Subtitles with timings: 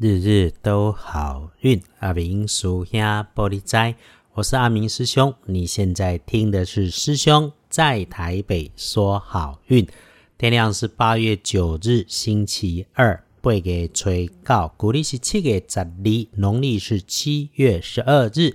[0.00, 3.96] 日日都好运，阿明属下玻璃斋，
[4.32, 5.34] 我是阿明师兄。
[5.44, 9.84] 你现在听的是师兄在台北说好运。
[10.38, 15.90] 天亮是八月九日，星期二，八月吹告，古历是七月十二，
[16.36, 18.54] 农历是七月十二日。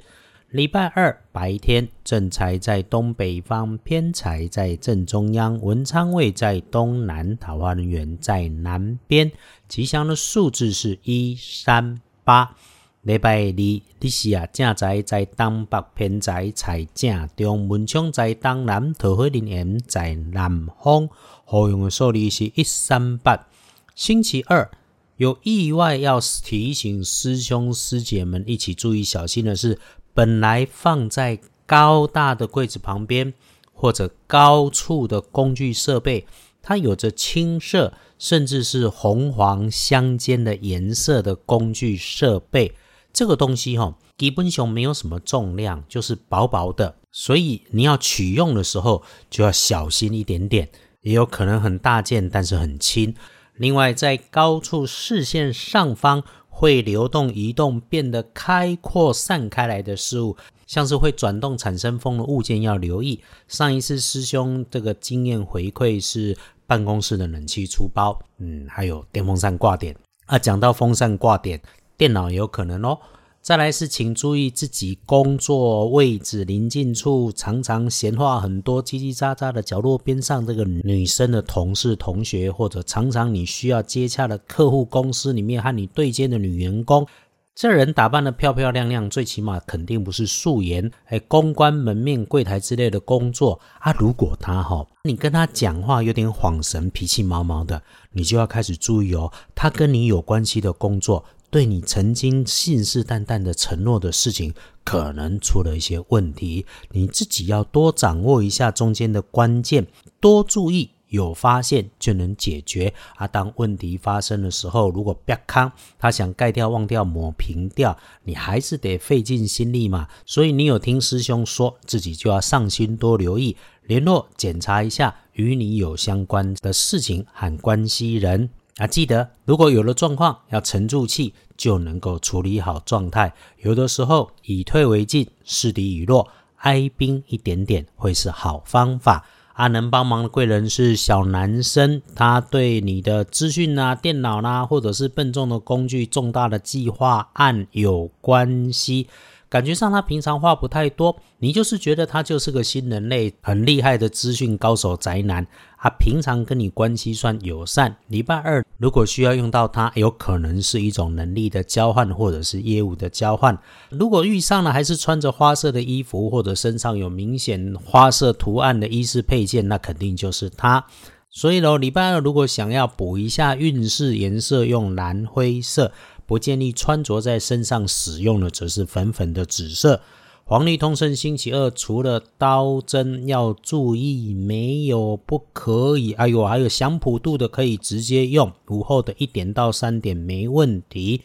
[0.54, 9.32] 礼拜二白天，正财在东北方，偏财在正中央，文昌位在东南，桃花源在南边。
[9.68, 12.56] 吉祥的数字是一三八。
[13.02, 21.10] 礼拜二，你是啊，正财在东北，偏财财正中，文昌在东南，桃花源在南方。
[21.46, 23.48] 好用的数字是一三八。
[23.96, 24.70] 星期二
[25.18, 29.80] 有意外要提醒师兄师姐们一起注意小心的是。
[30.14, 33.34] 本来放在高大的柜子旁边
[33.72, 36.28] 或者高处的工具设备，
[36.62, 42.76] 它有着青色甚至是红黄相间的颜色的工具设备，
[43.12, 50.70] 这个东西哈，基本上没有什么重量，就是薄薄的，所以你要取用的时候就要小心一点点，
[51.02, 53.16] 也有可能很大件，但是很轻。
[53.56, 56.24] 另外，在高处视线上方。
[56.56, 60.38] 会流动、移动、变得开阔、散开来的事物，
[60.68, 63.20] 像是会转动、产生风的物件，要留意。
[63.48, 66.38] 上一次师兄这个经验回馈是
[66.68, 69.96] 办公室的冷气出包，嗯，还有电风扇挂点
[70.28, 70.38] 啊。
[70.38, 71.60] 讲到风扇挂点，
[71.98, 73.00] 电脑也有可能哦。
[73.44, 87.06] 再来是，请注意自己工作位置临近处，常常闲话很多、叽叽喳喳的角落边上，这个女生的同事、同学，或者常常你需要接洽的客户公司里面和你对接的女员工，
[87.54, 90.90] 这人打扮的漂漂亮亮，最起码肯定不是素颜。
[91.08, 97.82] 哎，公关、门面、柜台之类的工作啊，如果他哈，你跟他讲话有点恍神、脾气毛毛的，
[98.14, 101.26] 你就要开始注意哦，他跟你有关系的工作。
[101.54, 104.52] 对你曾经信誓旦旦的承诺的事情，
[104.84, 109.86] 可能出了一些问题，你自己要多掌握一下中间的关键，
[110.20, 112.92] 多注意，有发现就能解决。
[113.18, 120.08] 啊，当问题发生的时候，如果别康，他想盖掉、忘掉、抹平掉，你还是得费尽心力嘛。
[120.26, 128.50] 所以你有听师兄说，自己就要上心，多留意，联络检查一下与你有相关的事情和关系人。
[128.78, 133.34] 啊，记得如果有了状况，要沉住气，就能够处理好状态。
[133.62, 139.26] 有的时候以退为进，示敌已弱，哀兵一点点会是好方法。
[139.54, 149.08] 啊，能帮忙的贵人是小男生，他对你的资讯啊、电脑啦，或者是笨重的工具、重大的计划案有关系。
[149.54, 155.46] 感觉上他平常话不太多，你就是觉得他就是个新人类，很厉害的资讯高手宅男。
[155.78, 163.56] 他平常跟你关系算友善，礼拜二如果需要用到他，有可能是一种能力的交换或者是业务的交换。
[163.92, 170.84] 如果遇上了还是穿着花色的衣服，或者身上有明显花色图案的衣饰配件，那肯定就是他。
[171.30, 175.92] 所以喽，礼拜二如果想要补一下运势，颜色用蓝灰色。
[176.26, 180.02] 不建议穿着在身上使用的，则是粉粉的紫色。
[180.46, 186.12] 黄历通胜星期二，除了刀针要注意，没有不可以。
[186.14, 191.22] 哎呦，还有香普度的可以直接用，午后的一点到三点没问题。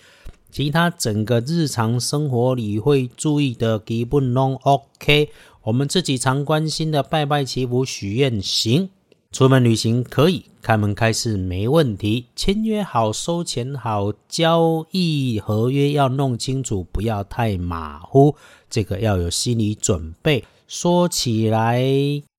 [0.50, 5.30] 其他整个日常生活里会注意的，基本拢 OK。
[5.64, 8.88] 我们自己常关心的，拜拜祈福许愿行。
[9.30, 18.34] 出门旅行可以开门开市没问题，签约好收钱好，交易合约要弄清楚，不要太马虎，
[18.70, 20.42] 这个要有心理准备。
[20.66, 21.82] 说起来，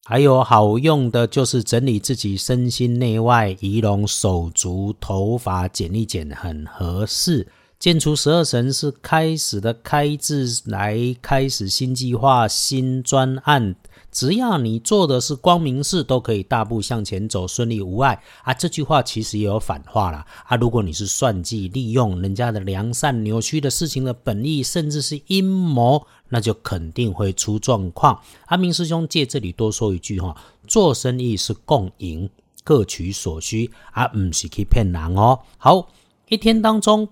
[0.06, 7.48] 还有好用的就是整理自己身心内外，仪容手足头发剪一剪很合适。
[7.78, 13.76] 建除十二神是开始的开字来开始新计划新专案。
[14.12, 18.54] 只要你做的是光明事，都可以大步向前走，顺利无碍啊！
[18.54, 20.56] 这句话其实也有反话啦啊！
[20.56, 28.20] 如果你是算计、利用人家的良善，扭曲的事情的本意，甚至是阴谋，那就肯定会出状况。
[28.48, 30.36] 阿明师兄借这里多说一句哈：
[30.68, 32.30] 做生意是共赢，
[32.64, 35.40] 各取所需，而不是去骗人哦。
[35.58, 35.88] 好，
[36.28, 37.08] 一天当中。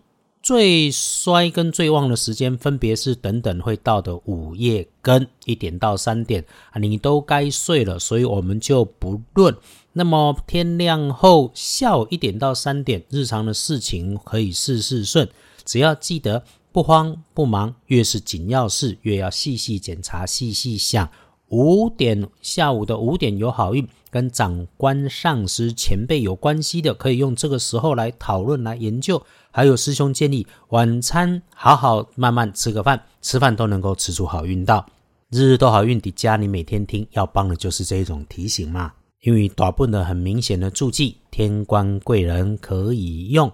[0.48, 9.54] 最衰跟最旺的时间分别是等等会到的午夜跟一点到三点啊，你都该睡了，所以我们就不论。
[9.92, 15.28] 那么天亮后下午一点到三点，日常的事情可以事事顺，
[15.66, 16.42] 只要记得
[16.72, 21.10] 不慌不忙，越是紧要事越要细细检查、细细想。
[21.50, 29.22] 五点下午的五点有好运，跟长官、上司、前辈有关系的，可以用这个时候来讨论、来研究。
[29.52, 34.86] 还有师兄建议，晚餐好好慢慢吃个饭，吃饭都能够吃出好运到。
[35.30, 38.94] 日日都好运的家，你每天听要帮的就是这一种提醒嘛。
[39.22, 43.52] 因为大部分的很明显的注记，天官贵人可以用。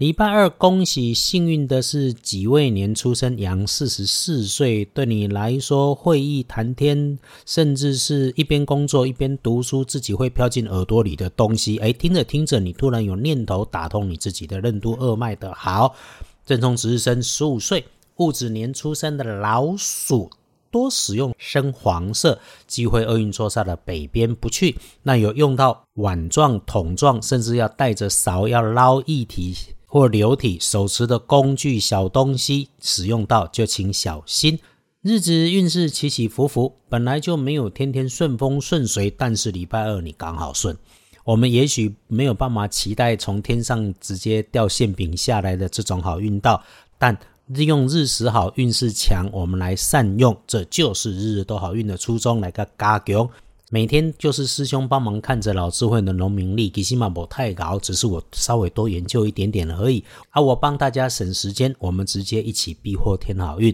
[0.00, 11.76] 礼拜二，恭喜幸运的是己未年出生，羊四十四岁，对你来说会议谈天，甚至是一边工作一边读书，自己会飘进耳朵里的东西。
[11.76, 15.94] 哎，听着听着，你突然有念头打通你自己的任督二脉的好。
[16.46, 17.84] 正冲值日生十五岁，
[18.16, 20.30] 戊子年出生的老鼠。
[20.70, 24.76] 多使用深黄色，忌讳厄运坐煞的北边不去。
[25.02, 29.54] 那有用到碗状、桶状，甚至要带着勺要捞一体
[29.90, 34.58] 或流体，手持的工具小东西使用到就请小心。
[35.02, 40.76] 日子运势起起伏伏，本来就没有天天顺风顺水，但是礼拜二你刚好顺。
[41.24, 46.62] 我们也许没有办法期待从天上直接掉馅饼下来的这种好运道，
[46.96, 47.18] 但。
[47.46, 52.40] 利用日时好运势强，我们来善用，这就是日日都好运的初衷。
[52.40, 53.28] 来个加强，
[53.72, 60.04] 每天就是师兄帮忙看着老智慧的农民历，其实嘛不太高，只是我稍微多研究一点点而已。
[60.30, 63.72] 啊，我帮大家省时间，我们直接一起避祸添好运。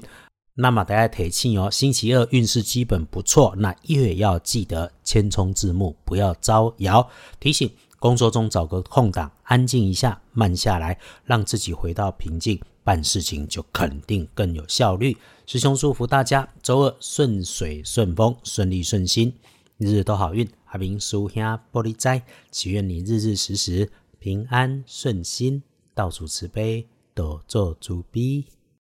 [0.54, 7.08] 那么大家提醒哦，星期二运势基本不错，那月要记得千冲字幕，不要招摇。
[7.40, 12.60] 提醒工作中找个空档，安静一下，慢下来，让自己回到平静。
[12.84, 15.16] 办事情就肯定更有效率。
[15.46, 19.32] 师兄祝福大家周二顺水顺风，顺利顺心，
[19.78, 20.48] 日日都好运。
[20.66, 21.42] 阿明叔兄
[21.72, 25.62] 玻璃斋，祈愿你日日时时平安顺心，
[25.94, 28.46] 道主慈悲，多做主逼。